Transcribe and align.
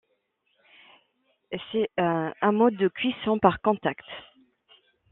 C'est 1.71 1.91
un 1.99 2.51
mode 2.51 2.75
de 2.77 2.87
cuisson 2.87 3.37
par 3.37 3.61
contact. 3.61 4.03